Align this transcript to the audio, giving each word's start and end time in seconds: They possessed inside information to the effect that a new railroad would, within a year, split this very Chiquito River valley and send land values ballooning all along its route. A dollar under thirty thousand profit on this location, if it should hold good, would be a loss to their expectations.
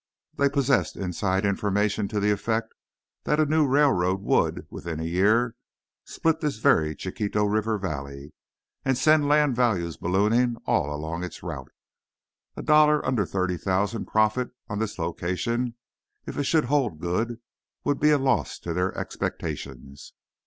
They 0.33 0.49
possessed 0.49 0.95
inside 0.95 1.45
information 1.45 2.07
to 2.07 2.19
the 2.19 2.31
effect 2.31 2.73
that 3.25 3.39
a 3.39 3.45
new 3.45 3.67
railroad 3.67 4.23
would, 4.23 4.65
within 4.71 4.99
a 4.99 5.03
year, 5.03 5.53
split 6.05 6.39
this 6.39 6.57
very 6.57 6.95
Chiquito 6.95 7.45
River 7.45 7.77
valley 7.77 8.33
and 8.83 8.97
send 8.97 9.27
land 9.27 9.55
values 9.55 9.97
ballooning 9.97 10.55
all 10.65 10.91
along 10.91 11.23
its 11.23 11.43
route. 11.43 11.71
A 12.57 12.63
dollar 12.63 13.05
under 13.05 13.27
thirty 13.27 13.57
thousand 13.57 14.05
profit 14.07 14.49
on 14.67 14.79
this 14.79 14.97
location, 14.97 15.75
if 16.25 16.35
it 16.35 16.45
should 16.45 16.65
hold 16.65 16.99
good, 16.99 17.39
would 17.83 17.99
be 17.99 18.09
a 18.09 18.17
loss 18.17 18.57
to 18.57 18.73
their 18.73 18.97
expectations. 18.97 20.13